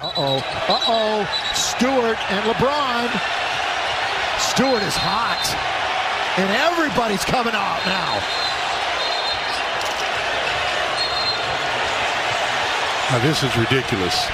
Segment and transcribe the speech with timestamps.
[0.00, 0.36] Uh-oh.
[0.68, 1.26] Uh-oh.
[1.54, 3.08] Stewart and LeBron.
[4.38, 5.44] Stewart is hot.
[6.38, 8.20] And everybody's coming out now.
[13.10, 14.26] Now, this is ridiculous.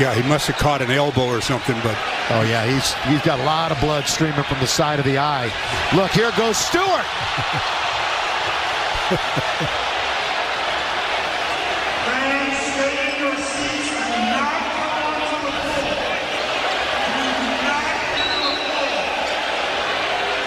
[0.00, 1.96] Yeah, he must have caught an elbow or something, but
[2.28, 5.16] Oh yeah, he's he's got a lot of blood streaming from the side of the
[5.16, 5.46] eye.
[5.94, 7.06] Look, here goes Stewart.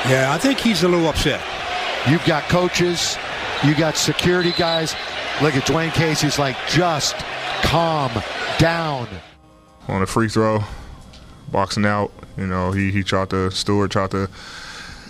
[0.10, 1.42] yeah, I think he's a little upset.
[2.10, 3.18] You've got coaches,
[3.64, 4.96] you got security guys.
[5.42, 7.16] Look at Dwane Casey's like just
[7.62, 8.12] calm
[8.58, 9.08] down.
[9.88, 10.64] on a free throw,
[11.52, 12.12] boxing out.
[12.38, 14.30] You know, he, he tried to, Stewart tried to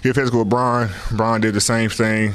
[0.02, 0.90] get physical with Brian.
[1.12, 2.34] Brian did the same thing.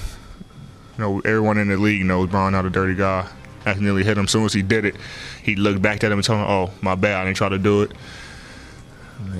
[0.97, 3.29] You know, everyone in the league knows Brian not a dirty guy.
[3.67, 4.25] Accidentally hit him.
[4.25, 4.95] As soon as he did it,
[5.43, 7.59] he looked back at him and told him, oh, my bad, I didn't try to
[7.59, 7.93] do it.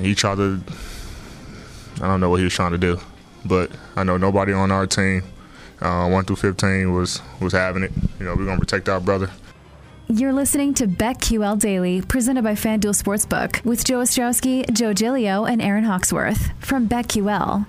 [0.01, 0.61] He tried to,
[1.97, 2.99] I don't know what he was trying to do.
[3.45, 5.23] But I know nobody on our team,
[5.81, 7.93] uh, 1 through 15, was, was having it.
[8.19, 9.31] You know, we're going to protect our brother.
[10.09, 15.63] You're listening to BetQL Daily, presented by FanDuel Sportsbook, with Joe Ostrowski, Joe Gilio, and
[15.63, 17.67] Aaron Hawksworth from BetQL.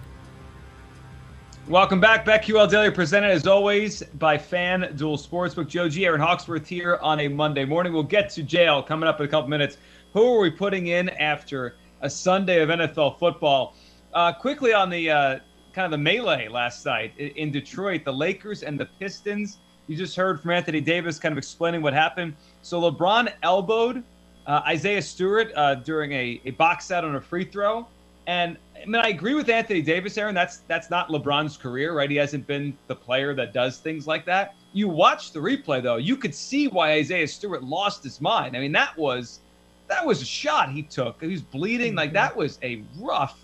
[1.67, 2.25] Welcome back.
[2.25, 5.67] BetQL Daily, presented as always by FanDuel Sportsbook.
[5.67, 6.05] Joe G.
[6.05, 7.91] Aaron Hawksworth here on a Monday morning.
[7.91, 9.77] We'll get to jail coming up in a couple minutes.
[10.13, 13.75] Who are we putting in after a Sunday of NFL football?
[14.13, 15.39] Uh, quickly on the uh,
[15.75, 19.57] kind of the melee last night in Detroit, the Lakers and the Pistons.
[19.87, 22.33] You just heard from Anthony Davis kind of explaining what happened.
[22.61, 24.01] So LeBron elbowed
[24.47, 27.85] uh, Isaiah Stewart uh, during a, a box out on a free throw.
[28.25, 30.33] And I mean, I agree with Anthony Davis, Aaron.
[30.33, 32.09] That's that's not LeBron's career, right?
[32.09, 34.55] He hasn't been the player that does things like that.
[34.71, 38.55] You watch the replay though, you could see why Isaiah Stewart lost his mind.
[38.55, 39.41] I mean, that was
[39.87, 41.21] that was a shot he took.
[41.21, 41.95] He was bleeding.
[41.95, 43.39] Like that was a rough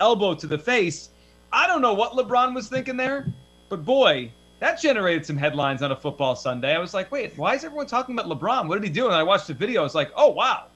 [0.00, 1.10] elbow to the face.
[1.52, 3.32] I don't know what LeBron was thinking there,
[3.68, 6.74] but boy, that generated some headlines on a football Sunday.
[6.74, 8.68] I was like, wait, why is everyone talking about LeBron?
[8.68, 9.06] What did he do?
[9.06, 9.80] And I watched the video.
[9.80, 10.66] I was like, oh wow,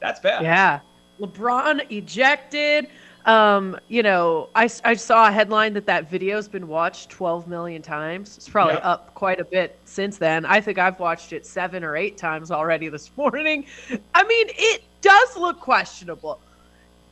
[0.00, 0.42] that's bad.
[0.42, 0.80] Yeah.
[1.20, 2.88] LeBron ejected.
[3.26, 7.82] Um, you know, I, I saw a headline that that video's been watched 12 million
[7.82, 8.38] times.
[8.38, 8.84] It's probably Yep.
[8.84, 10.46] up quite a bit since then.
[10.46, 13.66] I think I've watched it seven or eight times already this morning.
[14.14, 16.40] I mean, it does look questionable.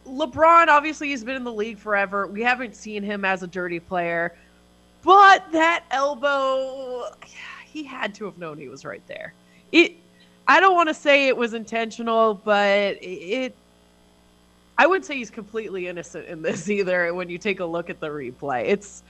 [0.08, 2.26] LeBron, obviously, he's been in the league forever.
[2.26, 4.34] We haven't seen him as a dirty player,
[5.02, 7.04] but that elbow,
[7.66, 9.34] he had to have known he was right there.
[9.72, 9.97] It,
[10.47, 13.54] I don't want to say it was intentional, but it.
[14.80, 17.12] I wouldn't say he's completely innocent in this either.
[17.12, 19.02] When you take a look at the replay, it's,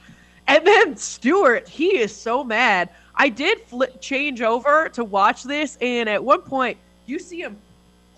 [0.47, 2.91] and then Stewart, he is so mad.
[3.15, 7.57] I did flip, change over to watch this, and at one point you see him,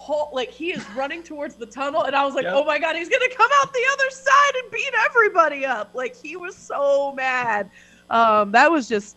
[0.01, 2.55] halt, like he is running towards the tunnel, and I was like, Yep.
[2.57, 5.91] oh my god, he's gonna come out the other side and beat everybody up.
[5.95, 7.71] Like he was so mad.
[8.09, 9.17] Um, that was just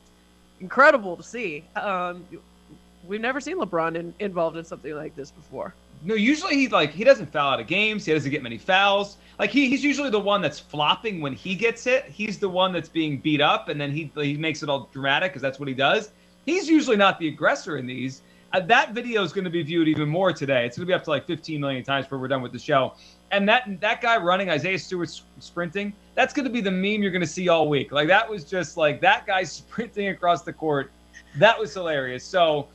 [0.60, 1.64] incredible to see.
[1.76, 2.26] Um,
[3.08, 5.74] we've never seen LeBron in, involved in something like this before.
[6.04, 8.04] No, usually he like he doesn't foul out of games.
[8.04, 9.16] He doesn't get many fouls.
[9.40, 12.04] Like he, he's usually the one that's flopping when he gets hit.
[12.06, 15.32] He's the one that's being beat up, and then he he makes it all dramatic
[15.32, 16.12] because that's what he does.
[16.46, 18.22] He's usually not the aggressor in these.
[18.53, 20.64] Uh, that video is going to be viewed even more today.
[20.66, 22.59] It's going to be up to like 15 million times before we're done with the
[22.59, 22.94] show.
[23.31, 25.09] And that that guy running Isaiah Stewart
[25.40, 27.91] sprinting, that's going to be the meme you're going to see all week.
[27.91, 30.91] Like that was just like that guy sprinting across the court.
[31.38, 32.24] That was hilarious.
[32.24, 32.68] So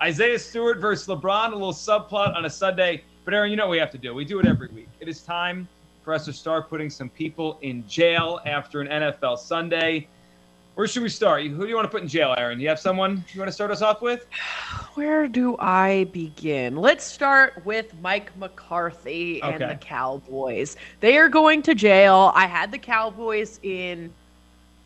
[0.00, 3.02] Isaiah Stewart versus LeBron, a little subplot on a Sunday.
[3.24, 4.14] But Aaron, you know what we have to do.
[4.14, 4.88] We do it every week.
[5.00, 5.66] It is time
[6.04, 10.06] for us to start putting some people in jail after an NFL Sunday.
[10.74, 11.44] Where should we start?
[11.44, 12.58] Who do you want to put in jail, Aaron?
[12.58, 14.26] You have someone you want to start us off with?
[14.94, 16.74] Where do I begin?
[16.74, 19.68] Let's start with Mike McCarthy and Okay.
[19.68, 20.76] the Cowboys.
[20.98, 22.32] They are going to jail.
[22.34, 24.12] I had the Cowboys in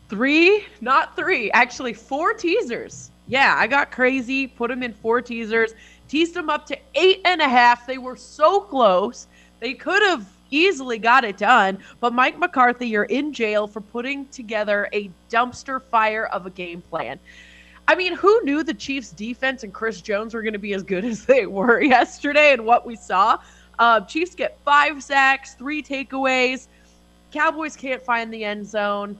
[0.09, 3.09] three, not three, actually four teasers.
[3.27, 5.73] Yeah, I got crazy, put them in four teasers,
[6.07, 7.87] teased them up to eight and a half.
[7.87, 9.25] They were so close.
[9.59, 11.79] They could have easily got it done.
[11.99, 16.81] But Mike McCarthy, you're in jail for putting together a dumpster fire of a game
[16.81, 17.19] plan.
[17.87, 20.83] I mean, who knew the Chiefs' defense and Chris Jones were going to be as
[20.83, 23.39] good as they were yesterday and what we saw?
[23.79, 26.67] Uh, Chiefs get five sacks, three takeaways.
[27.31, 29.17] Cowboys can't find the end zone.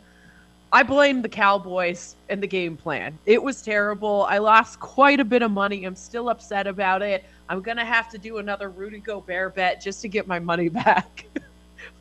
[0.71, 3.17] I blame the Cowboys and the game plan.
[3.25, 4.27] It was terrible.
[4.29, 5.83] I lost quite a bit of money.
[5.83, 7.25] I'm still upset about it.
[7.49, 10.69] I'm going to have to do another Rudy Gobert bet just to get my money
[10.69, 11.25] back.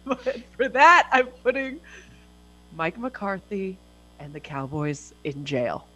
[0.04, 1.80] but for that, I'm putting
[2.76, 3.78] Mike McCarthy
[4.20, 5.86] and the Cowboys in jail.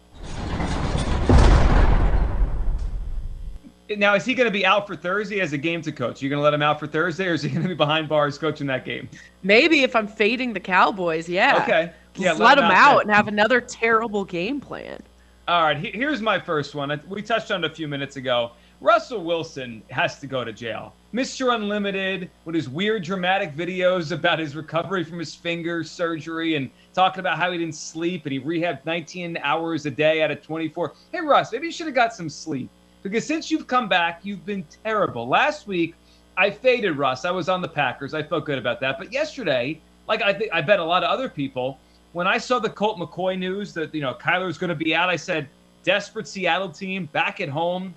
[3.95, 6.21] Now, is he going to be out for Thursday as a game to coach?
[6.21, 7.75] Are you going to let him out for Thursday, or is he going to be
[7.75, 9.07] behind bars coaching that game?
[9.43, 11.61] Maybe if I'm fading the Cowboys, yeah.
[11.61, 11.93] Okay.
[12.15, 15.01] Yeah, Just let, him out, and have another terrible game plan.
[15.47, 17.01] All right, he- here's my first one.
[17.07, 18.51] We touched on it a few minutes ago.
[18.81, 20.93] Russell Wilson has to go to jail.
[21.13, 21.55] Mr.
[21.55, 27.19] Unlimited, with his weird dramatic videos about his recovery from his finger surgery and talking
[27.21, 30.93] about how he didn't sleep and he rehabbed 19 hours a day out of 24.
[31.11, 32.69] Hey, Russ, maybe you should have got some sleep
[33.03, 35.27] because since you've come back, you've been terrible.
[35.27, 35.95] Last week,
[36.35, 37.25] I faded Russ.
[37.25, 38.13] I was on the Packers.
[38.13, 38.97] I felt good about that.
[38.97, 41.77] But yesterday, like I think I bet a lot of other people,
[42.13, 45.09] when I saw the Colt McCoy news that you know Kyler's going to be out,
[45.09, 45.49] I said,
[45.83, 47.93] desperate Seattle team back at home.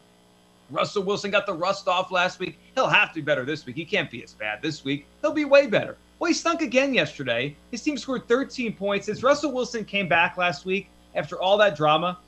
[0.71, 2.59] Russell Wilson got the rust off last week.
[2.75, 3.77] He'll have to be better this week.
[3.77, 5.07] He can't be as bad this week.
[5.21, 5.97] He'll be way better.
[6.19, 7.55] Well, he stunk again yesterday.
[7.71, 9.07] His team scored 13 points.
[9.07, 12.19] Since Russell Wilson came back last week after all that drama,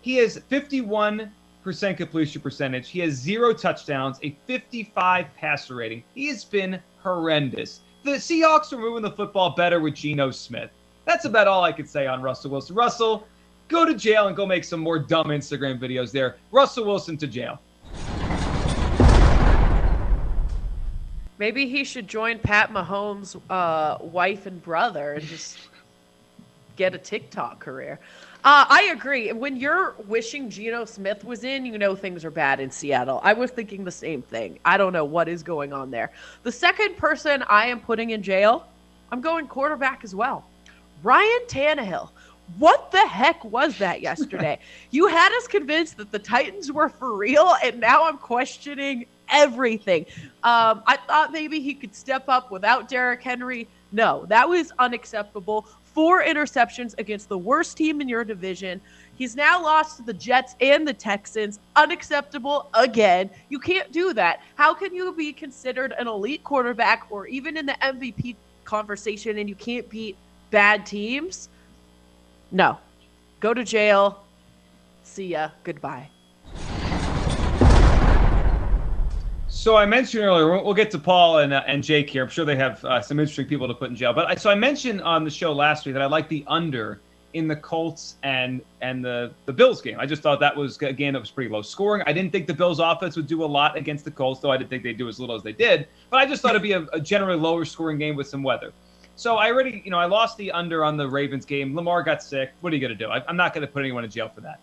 [0.00, 1.30] he has 51%
[1.96, 2.88] completion percentage.
[2.88, 6.04] He has zero touchdowns, a 55 passer rating.
[6.14, 7.80] He has been horrendous.
[8.04, 10.70] The Seahawks are moving the football better with Geno Smith.
[11.04, 12.74] That's about all I could say on Russell Wilson.
[12.74, 13.26] Russell,
[13.68, 16.36] go to jail and go make some more dumb Instagram videos there.
[16.50, 17.60] Russell Wilson to jail.
[21.38, 25.58] Maybe he should join Pat Mahomes' uh, wife and brother and just
[26.76, 27.98] get a TikTok career.
[28.44, 29.32] Uh, I agree.
[29.32, 33.20] When you're wishing Geno Smith was in, you know things are bad in Seattle.
[33.22, 34.58] I was thinking the same thing.
[34.64, 36.12] I don't know what is going on there.
[36.42, 38.66] The second person I am putting in jail,
[39.10, 40.44] I'm going quarterback as well.
[41.04, 42.08] Ryan Tannehill.
[42.58, 44.58] What the heck was that yesterday?
[44.90, 50.06] you had us convinced that the Titans were for real, and now I'm questioning everything.
[50.42, 53.68] Um, I thought maybe he could step up without Derrick Henry.
[53.92, 55.66] No, that was unacceptable.
[55.82, 58.80] Four interceptions against the worst team in your division.
[59.16, 61.60] He's now lost to the Jets and the Texans.
[61.76, 63.30] Unacceptable again.
[63.48, 64.40] You can't do that.
[64.56, 69.48] How can you be considered an elite quarterback or even in the MVP conversation and
[69.48, 70.16] you can't beat
[70.54, 71.48] bad teams?
[72.52, 72.78] No.
[73.40, 74.22] Go to jail.
[75.02, 75.50] See ya.
[75.64, 76.08] Goodbye.
[79.48, 82.22] So I mentioned earlier, we'll, get to Paul and uh, and Jake here.
[82.22, 84.12] I'm sure they have uh, some interesting people to put in jail.
[84.12, 87.00] But I, so I mentioned on the show last week that I like the under
[87.32, 89.98] in the Colts and and the the Bills game.
[89.98, 92.04] I just thought that was a game that was pretty low scoring.
[92.06, 94.56] I didn't think the Bills offense would do a lot against the Colts, though I
[94.56, 95.88] didn't think they'd do as little as they did.
[96.10, 98.72] But I just thought it'd be a, a generally lower scoring game with some weather.
[99.16, 101.74] So I already, you know, I lost the under on the Ravens game.
[101.74, 102.52] Lamar got sick.
[102.60, 103.10] What are you going to do?
[103.10, 104.60] I, I'm not going to put anyone in jail for that.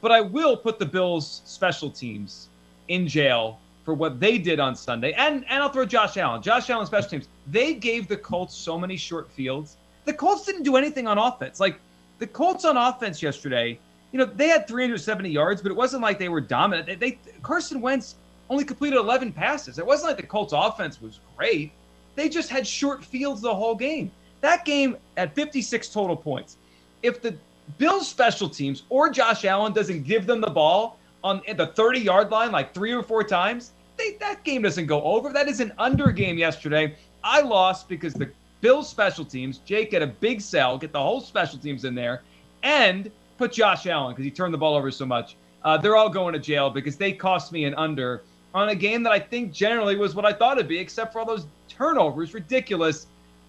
[0.00, 2.48] But I will put the Bills special teams
[2.88, 5.12] in jail for what they did on Sunday.
[5.12, 6.42] And and I'll throw Josh Allen.
[6.42, 7.28] Josh Allen special teams.
[7.50, 9.76] They gave the Colts so many short fields.
[10.04, 11.60] The Colts didn't do anything on offense.
[11.60, 11.80] Like
[12.18, 13.78] the Colts on offense yesterday,
[14.12, 16.86] you know, they had 370 yards, but it wasn't like they were dominant.
[16.86, 18.16] They, they Carson Wentz
[18.50, 19.78] only completed 11 passes.
[19.78, 21.72] It wasn't like the Colts offense was great.
[22.14, 24.10] They just had short fields the whole game.
[24.40, 26.56] That game at 56 total points.
[27.02, 27.34] If the
[27.78, 32.30] Bills special teams or Josh Allen doesn't give them the ball on the 30 yard
[32.30, 35.32] line like three or four times, they, that game doesn't go over.
[35.32, 36.94] That is an under game yesterday.
[37.22, 41.20] I lost because the Bills special teams, Jake get a big sell, get the whole
[41.20, 42.22] special teams in there,
[42.62, 45.36] and put Josh Allen because he turned the ball over so much.
[45.62, 48.22] Uh, they're all going to jail because they cost me an under
[48.54, 51.20] on a game that I think generally was what I thought it'd be, except for
[51.20, 52.34] all those turnovers.
[52.34, 53.06] Ridiculous.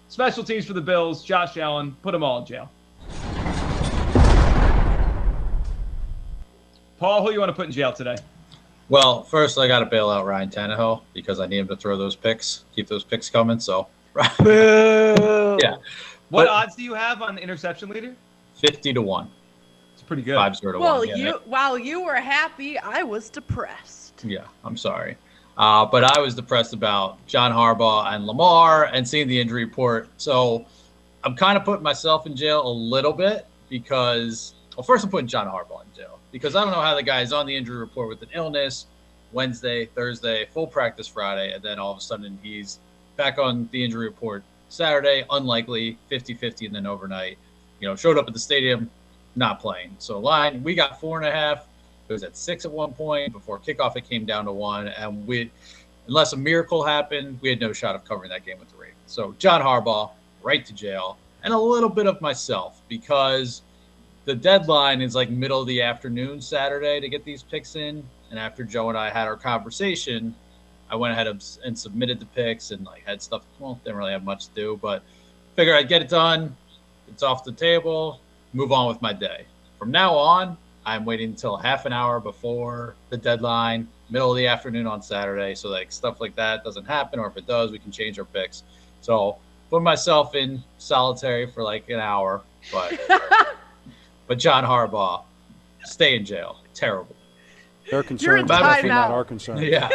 [0.08, 2.70] Special teams for the Bills, Josh Allen, put them all in jail.
[6.98, 8.16] Paul, who you want to put in jail today?
[8.88, 11.96] Well, first I got to bail out Ryan Tannehill because I need him to throw
[11.96, 13.58] those picks, keep those picks coming.
[13.58, 15.56] So, yeah.
[16.30, 18.14] What But- odds do you have on the interception leader?
[18.54, 19.30] Fifty to one,
[19.92, 20.34] It's pretty good.
[20.36, 21.08] five zero to Well, one.
[21.08, 24.24] Yeah, you while you were happy, I was depressed.
[24.24, 25.18] Yeah, I'm sorry.
[25.56, 30.08] Uh, but I was depressed about John Harbaugh and Lamar and seeing the injury report.
[30.18, 30.66] So
[31.24, 35.26] I'm kind of putting myself in jail a little bit because, well, first I'm putting
[35.26, 38.08] John Harbaugh in jail because I don't know how the guy's on the injury report
[38.08, 38.86] with an illness
[39.32, 42.78] Wednesday, Thursday, full practice Friday, and then all of a sudden he's
[43.16, 47.38] back on the injury report Saturday, unlikely, 50 50, and then overnight.
[47.80, 48.90] You know, showed up at the stadium,
[49.34, 49.94] not playing.
[49.98, 51.66] So line, we got four and a half.
[52.08, 53.32] It was at six at one point.
[53.32, 54.88] Before kickoff, it came down to one.
[54.88, 55.50] And we,
[56.06, 58.96] unless a miracle happened, we had no shot of covering that game with the Ravens.
[59.06, 60.10] So John Harbaugh,
[60.42, 63.62] right to jail, and a little bit of myself because
[64.24, 68.02] the deadline is like middle of the afternoon Saturday to get these picks in.
[68.30, 70.34] And after Joe and I had our conversation,
[70.90, 73.42] I went ahead and submitted the picks and like had stuff.
[73.58, 75.02] Well, didn't really have much to do, but
[75.54, 76.56] figure I'd get it done.
[77.08, 78.20] It's off the table.
[78.52, 79.46] Move on with my day.
[79.78, 84.46] From now on, I'm waiting until half an hour before the deadline middle of the
[84.46, 85.54] afternoon on Saturday.
[85.56, 88.24] So like stuff like that doesn't happen, or if it does, we can change our
[88.24, 88.62] picks.
[89.00, 89.36] So
[89.68, 93.00] put myself in solitary for like an hour, but
[94.28, 95.24] but John Harbaugh,
[95.84, 96.58] stay in jail.
[96.72, 97.16] Terrible.
[97.84, 98.88] Their You're in concerns are timeout.
[98.88, 99.62] not our concerns.
[99.62, 99.88] Yeah.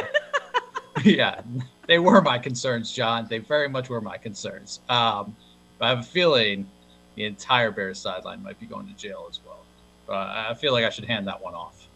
[1.03, 1.41] yeah.
[1.87, 3.27] They were my concerns, John.
[3.29, 4.79] They very much were my concerns.
[4.89, 5.35] Um,
[5.77, 6.69] but I have a feeling
[7.15, 9.60] the entire Bears sideline might be going to jail as well.
[10.07, 11.87] But I feel like I should hand that one off.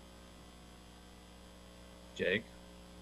[2.15, 2.43] Jake.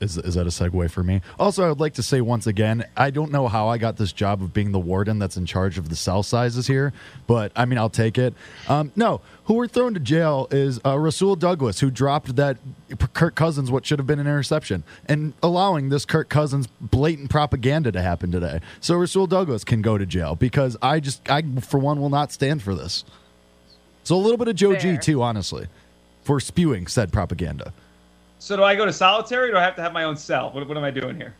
[0.04, 1.22] Is, is that a segue for me?
[1.40, 4.12] Also, I would like to say once again, I don't know how I got this
[4.12, 6.92] job of being the warden that's in charge of the cell sizes here,
[7.26, 8.34] but I mean, I'll take it.
[8.68, 12.58] Um, no, who we're thrown to jail is uh, Rasul Douglas, who dropped that
[13.14, 17.90] Kirk Cousins, what should have been an interception, and allowing this Kirk Cousins blatant propaganda
[17.94, 18.60] to happen today.
[18.82, 22.34] So Rasul Douglas can go to jail because I just, I for one, will not
[22.34, 23.06] stand for this.
[24.04, 24.96] So a little bit of Joe Fair.
[24.96, 25.68] G too, honestly,
[26.24, 27.74] for spewing said propaganda.
[28.40, 30.52] So do I go to solitary or do I have to have my own cell?
[30.52, 31.34] What, what am I doing here?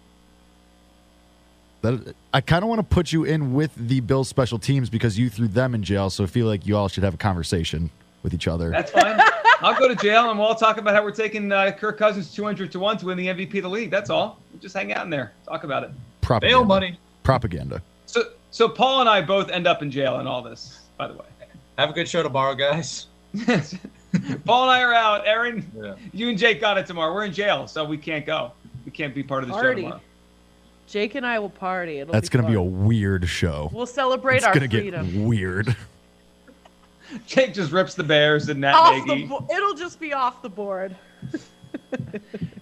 [1.82, 5.20] That I kind of want to put you in with the Bills special teams because
[5.20, 6.10] you threw them in jail.
[6.10, 7.90] So I feel like you all should have a conversation
[8.24, 8.70] with each other.
[8.70, 9.20] That's fine.
[9.60, 12.34] I'll go to jail and we'll all talk about how we're taking uh, Kirk Cousins
[12.34, 13.92] 200 to 1 to win the MVP of the league.
[13.92, 14.40] That's all.
[14.52, 15.34] We'll just hang out in there.
[15.46, 15.92] Talk about it.
[16.22, 16.58] propaganda.
[16.58, 16.98] Bail money.
[17.24, 17.82] Propaganda.
[18.06, 21.14] So, so Paul and I both end up in jail in all this, by the
[21.16, 21.26] way.
[21.78, 23.08] Have a good show tomorrow, guys.
[24.46, 25.26] Paul and I are out.
[25.28, 25.96] Aaron, Yeah.
[26.14, 27.14] you and Jake got it tomorrow.
[27.14, 28.52] We're in jail, so we can't go.
[28.86, 29.82] We can't be part of the show Party.
[29.84, 30.02] tomorrow.
[30.88, 32.00] Jake and I will party.
[32.00, 33.70] It'll That's going to be a weird show.
[33.74, 34.64] We'll celebrate our game.
[34.64, 35.12] It's our going to freedom.
[35.12, 35.76] get weird.
[37.28, 39.28] Jake just rips the Bears and Nat off the Nagy.
[39.28, 40.96] bo- it'll just be off the board.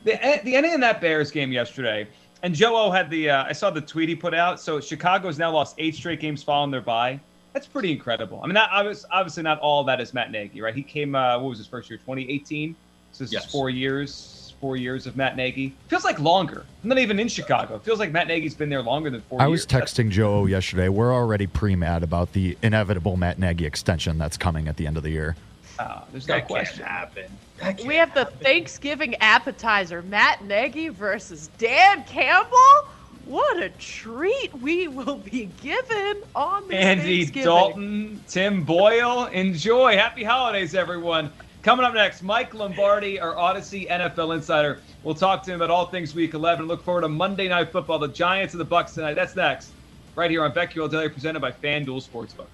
[0.04, 0.10] The,
[0.44, 2.08] the ending of that Bears game yesterday,
[2.42, 4.60] and Joe O had the, uh, I saw the tweet he put out.
[4.60, 7.20] So Chicago's now lost eight straight games following their bye.
[7.54, 8.40] That's pretty incredible.
[8.44, 10.74] I mean, that obviously, obviously not all that is Matt Nagy, right?
[10.74, 11.98] He came, uh, what was his first year?
[12.00, 12.76] 2018.
[13.12, 13.46] So this Yes.
[13.46, 15.74] is four years, four years of Matt Nagy.
[15.90, 16.66] Feels like longer.
[16.82, 17.76] I'm not even in Chicago.
[17.76, 19.44] It feels like Matt Nagy's been there longer than four years.
[19.46, 19.66] I years.
[19.66, 20.88] was texting Joe yesterday.
[20.88, 24.96] We're already pre mad about the inevitable Matt Nagy extension that's coming at the end
[24.96, 25.36] of the year.
[25.78, 26.86] Uh, there's no That can't question.
[26.86, 27.26] happen.
[27.58, 28.26] That can't We have the.
[28.26, 32.88] Thanksgiving appetizer, Matt Nagy versus Dan Campbell.
[33.26, 39.26] What a treat we will be given on this Andy Dalton, Tim Boyle.
[39.28, 39.96] Enjoy.
[39.96, 41.32] Happy holidays, everyone.
[41.62, 44.80] Coming up next, Mike Lombardi, our Audacy NFL insider.
[45.04, 46.68] We'll talk to him about all things Week 11.
[46.68, 49.14] Look forward to Monday Night Football, the Giants and the Bucks tonight.
[49.14, 49.72] That's next,
[50.16, 52.48] right here on BetQL Daily, presented by FanDuel Sportsbook.